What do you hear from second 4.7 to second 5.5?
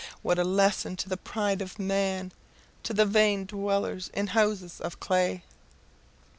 of clay!